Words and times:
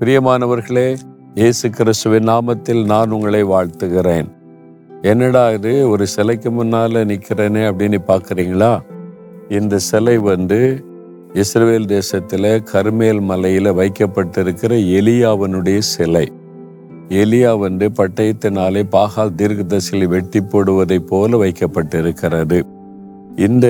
பிரியமானவர்களே 0.00 0.96
இயேசு 1.34 1.70
கிறிஸ்துவின் 1.70 2.28
நாமத்தில் 2.28 2.84
நான் 2.84 3.10
உங்களை 3.10 3.44
வாழ்த்துகிறேன். 3.44 4.28
என்னடா 5.02 5.50
இது 5.50 5.88
ஒரு 5.88 6.06
சிலைக்கு 6.06 6.50
முன்னால 6.50 7.02
நிக்கிறேனே 7.04 7.62
அப்படின்னு 7.70 7.98
பார்க்குறீங்களா? 8.06 8.78
இந்த 9.48 9.78
சிலை 9.78 10.18
வந்து 10.18 10.84
இஸ்ரேல் 11.32 11.84
தேசத்துல 11.84 12.64
கருமேல் 12.72 13.20
மலையில 13.20 13.74
வைக்கப்பட்டிருக்கிற 13.74 14.78
எலியாவனுடைய 14.98 15.78
சிலை. 15.78 16.32
எலியா 17.08 17.58
வந்து 17.58 17.88
பட்டயத்தினாலே 17.88 18.82
பாகால் 18.92 19.34
தீர்க்கதரிசிகளை 19.36 20.04
வெட்டி 20.04 20.40
போடுவதைப் 20.40 21.06
போல 21.06 21.44
வைக்கப்பட்டிருக்கிறது. 21.44 22.62
இந்த 23.36 23.66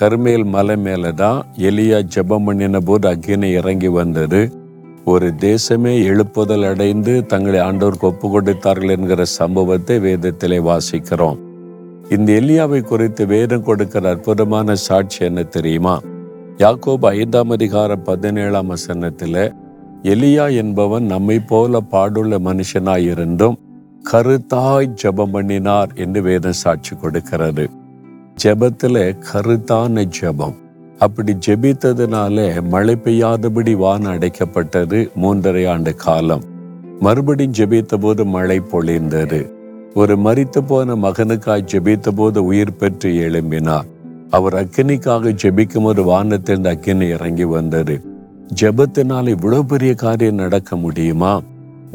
கருமேல் 0.00 0.44
மலை 0.44 0.76
மேலே 0.76 1.12
தான் 1.12 1.46
எலியா 1.58 2.02
ஜெபம் 2.16 2.44
பண்ணின 2.44 2.80
போது 2.80 3.08
அக்கினி 3.08 3.50
இறங்கி 3.50 3.88
வந்தது. 3.88 4.60
ஒரு 5.04 5.34
தேசமே 5.38 5.92
எழுப்புதல் 6.08 6.68
அடைந்து 6.68 7.26
தங்களை 7.26 7.60
ஆண்டவருக்கு 7.60 8.00
ஒப்பு 8.00 8.30
கொடுத்தார்கள் 8.30 8.88
என்கிற 8.88 9.24
சம்பவத்தை 9.24 9.96
வேதத்திலே 9.98 10.58
வாசிக்கிறோம். 10.68 11.38
இந்த 12.10 12.32
எலியாவை 12.32 12.80
குறித்து 12.82 13.26
வேதம் 13.26 13.62
கொடுக்கிற 13.62 14.08
அற்புதமான 14.08 14.74
சாட்சி 14.74 15.24
என்ன 15.24 15.42
தெரியுமா? 15.42 16.00
யாக்கோபு 16.56 17.06
ஐந்தாம் 17.06 17.50
அதிகார 17.50 17.96
பதினேழாம் 17.96 18.66
வசனத்தில் 18.66 19.52
எலியா 20.02 20.56
என்பவன் 20.56 21.04
நம்மை 21.04 21.38
போல 21.38 21.80
பாடுள்ள 21.90 22.38
மனுஷனாயிருந்தும் 22.48 23.58
கருத்தாய் 24.12 24.94
ஜெபம் 25.02 25.30
பண்ணினார் 25.30 25.90
என்று 25.94 26.22
வேதம் 26.22 26.60
சாட்சி 26.62 26.96
கொடுக்கிறது. 26.96 27.70
ஜபத்தில் 28.42 29.16
கருத்தான 29.32 30.04
ஜெபம். 30.20 30.54
அப்படி 30.98 31.36
ஜெபித்ததுனால 31.46 32.62
மழை 32.62 32.94
பெய்யாதபடி 32.94 33.76
வானம் 33.76 34.12
அடைக்கப்பட்டது 34.12 35.10
மூன்றரை 35.22 35.68
ஆண்டு 35.68 35.94
காலம். 35.94 36.42
மறுபடியும் 37.00 37.52
ஜெபித்த 37.52 38.00
போது 38.00 38.24
மழை 38.24 38.60
பொழிந்தது. 38.60 39.50
ஒரு 39.94 40.16
மறித்து 40.16 40.66
போன 40.66 40.94
மகனுக்காய் 40.94 41.66
ஜெபித்த 41.72 42.08
போது 42.10 42.44
உயிர் 42.44 42.76
பெற்று 42.76 43.10
எழும்பினார். 43.10 43.86
அவர் 44.30 44.54
அக்கினிக்காக 44.54 45.36
ஜெபிக்கும் 45.42 45.82
ஒரு 45.82 46.04
வானத்திலிருந்து 46.04 46.70
அக்கினி 46.70 47.08
இறங்கி 47.08 47.44
வந்தது. 47.44 48.04
ஜெபத்தினால் 48.60 49.28
இவ்வளவு 49.28 49.66
பெரிய 49.66 49.94
காரியம் 49.94 50.34
நடக்க 50.34 50.76
முடியுமா? 50.76 51.40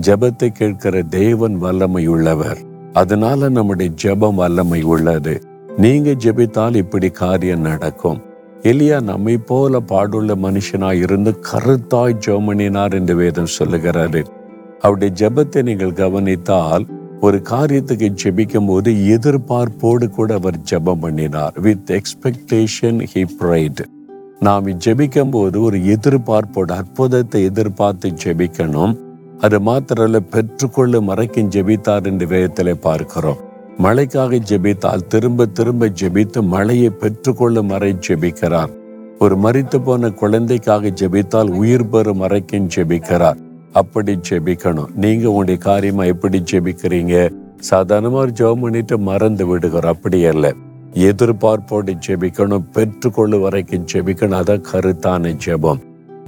ஜெபத்தை 0.02 0.48
கேட்கிற 0.48 1.02
தேவன் 1.02 1.58
வல்லமை 1.58 2.08
உள்ளவர் 2.08 2.58
அதனால 2.94 3.50
நம்முடைய 3.50 3.92
ஜெபம் 4.04 4.36
வல்லமை 4.36 4.82
உள்ளது. 4.82 5.42
நீங்க 5.78 6.10
ஜெபித்தால் 6.10 6.76
இப்படி 6.76 7.10
காரியம் 7.10 7.62
நடக்கும். 7.62 8.22
எலியா 8.64 9.02
நம்மை 9.02 9.38
போல 9.38 9.80
பாடுள்ள 9.80 10.36
மனுஷனாய் 10.44 11.02
இருந்து 11.02 11.40
கருத்தாய் 11.52 12.20
ஜோமனினார் 12.26 12.94
என்று 12.94 13.16
வேதம் 13.16 13.54
சொல்லுகிறாரு. 13.60 14.26
அவருடைய 14.80 15.14
ஜெபத்தை 15.20 15.62
நீங்கள் 15.62 15.94
கவனித்தால் 15.94 16.86
ஒரு 17.22 17.42
காரியத்துக்கு 17.50 18.08
ஜெபிக்கும் 18.24 18.68
போது 18.68 18.92
எதிர்பார்ப்போடு 18.92 20.08
கூட 20.10 20.34
அவர் 20.34 20.58
ஜெபம் 20.72 21.00
பண்ணினார். 21.00 21.60
வித் 21.60 21.92
எக்ஸ்பெக்டேஷன் 21.92 23.00
ஹி 23.14 23.26
ப்ரைட் 23.40 23.82
நாம் 24.40 24.66
ஜெபிக்கும் 24.66 25.32
போது 25.32 25.62
ஒரு 25.62 25.78
எதிர்பார்ப்போடு 25.78 26.72
அற்புதத்தை 26.72 27.44
எதிர்பார்த்து 27.44 28.10
ஜெபிக்கணும். 28.10 28.98
அது 29.40 29.60
மாத்திரல்ல 29.60 30.20
பெற்றுக்கொள்ள 30.20 31.02
மறைக்கும் 31.02 31.52
ஜெபித்தார் 31.56 32.06
என்று 32.06 32.26
வேதத்திலே 32.26 32.74
பார்க்கிறோம். 32.74 33.38
மழைக்காக 33.84 34.40
ஜெபித்தால் 34.50 35.08
திரும்ப 35.08 35.46
திரும்ப 35.46 35.88
ஜெபித்து 35.88 36.42
மழையை 36.42 36.90
பெற்றுக்கொள்ளும் 36.90 37.68
வரை 37.68 37.98
ஜெபிக்கிறார். 38.08 38.70
ஒரு 39.20 39.38
மறித்து 39.38 39.84
போன 39.84 40.10
குழந்தைக்காக 40.10 40.88
ஜெபித்தால் 40.88 41.50
உயிர் 41.50 41.90
பெறும் 41.90 42.18
வரைக்கும் 42.18 42.68
ஜெபிக்கிறார். 42.76 43.38
அப்படி 43.74 44.20
ஜெபிக்கணும். 44.30 44.96
நீங்க 44.96 45.28
உங்களுடைய 45.28 45.60
காரியமா 45.60 46.04
எப்படி 46.04 46.44
ஜெபிக்கிறீங்க? 46.52 47.32
சாதாரணமா 47.72 48.12
ஒரு 48.12 48.32
ஜெபம் 48.32 48.62
பண்ணிட்டு 48.62 48.98
மறந்து 48.98 49.48
விடுகிறோம் 49.48 49.94
அப்படி 49.94 50.26
அல்ல. 50.26 50.54
எதிர்பார்ப்போடு 50.94 51.94
ஜெபிக்கணும். 52.08 52.70
பெற்றுக்கொள்ளும் 52.72 53.42
வரைக்கும் 53.42 53.86
ஜெபிக்கணும். 53.94 54.40
அதான் 54.42 54.64
கருத்தான 54.72 55.38
ஜெபம். 55.46 55.80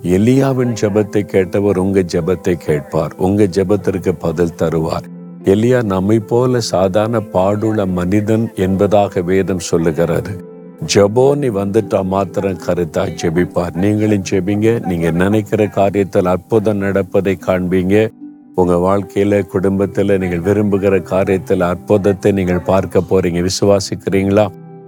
எலியாவின் 0.04 0.76
ஜெபத்தை 0.82 1.24
கேட்டவர் 1.34 1.78
உங்க 1.78 2.00
ஜெபத்தை 2.00 2.54
கேட்பார். 2.54 3.14
உங்க 3.18 3.44
ஜெபத்திற்கு 3.44 4.12
பதில் 4.20 4.58
தருவார். 4.58 5.18
எலியா 5.46 5.84
நம்மை 5.84 6.20
போல 6.20 6.60
சாதாரண 6.60 7.20
பாடுள்ள 7.34 7.88
மனிதன் 7.88 8.50
என்பதாக 8.56 9.22
வேதம் 9.22 9.68
சொல்லுகிறாரு 9.72 10.48
ஜெபோ 10.94 11.36
நீ 11.36 11.48
வந்துட்டா 11.48 12.06
மாத்திரம் 12.06 12.60
கருத்தா 12.66 13.08
ஜெபிப்பார். 13.22 13.76
நீங்களும் 13.76 14.24
ஜெபிங்க 14.32 14.88
நீங்க 14.88 15.12
நினைக்கிற 15.12 15.66
காரியத்தில் 15.66 16.26
அற்புதம் 16.26 16.78
நடப்பதை 16.78 17.38
காண்பீங்க. 17.46 18.10
உங்க 18.56 18.76
வாழ்க்கையில 18.76 19.42
குடும்பத்துல 19.54 20.18
நீங்கள் 20.18 20.40
விரும்புகிற 20.40 21.00
காரியத்தில் 21.00 21.60
அற்புதத்தை 21.60 22.32
நீங்கள் 22.32 22.62
பார்க்க 22.62 23.00
போறீங்க. 23.00 23.48
விசுவாசிக்கிறீங்களா? 23.50 24.48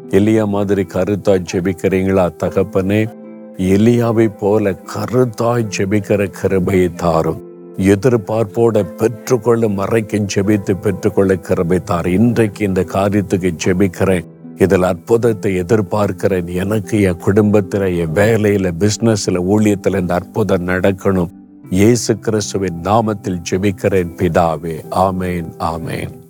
எலியா 0.10 0.48
மாதிரி 0.48 0.82
கருத்தாய் 0.82 1.48
ஜெபிக்கிறீங்களா? 1.54 2.30
தகப்பனே 2.44 3.10
எலியாவை 3.58 4.28
போல 4.40 4.80
கருத்தாய் 4.96 5.72
ஜெபிக்கிற 5.78 6.32
கிருபையை 6.42 6.94
தாரும். 6.94 7.51
எதிர்பார்ப்போட 7.78 8.84
பெற்றுக்கொள்ள 8.98 9.68
மறைக்கும் 9.68 10.28
ஜெபித்து 10.36 10.82
பெற்றுக்கொள்ள 10.82 11.34
கிரமித்தார் 11.34 12.06
இன்றைக்கு 12.06 12.66
இந்த 12.66 12.82
காரியத்துக்கு 12.82 13.54
ஜெபிக்கிறேன் 13.66 14.26
இதில் 14.58 14.84
அற்புதத்தை 14.84 15.62
எதிர்பார்க்கிறேன். 15.62 16.46
எனக்கு 16.46 17.02
என் 17.02 17.18
குடும்பத்தில் 17.18 17.98
என் 17.98 18.14
வேலையில 18.14 18.72
பிசினஸ்ல 18.80 19.42
ஊழியத்தில் 19.50 20.00
இந்த 20.00 20.14
அற்புதம் 20.14 20.68
நடக்கணும். 20.68 21.30
இயேசு 21.70 22.18
கிறிஸ்துவின் 22.18 22.82
நாமத்தில் 22.84 23.42
ஜெபிக்கிறேன் 23.52 24.12
பிதாவே. 24.18 24.86
ஆமேன் 24.92 25.50
ஆமேன். 25.60 26.21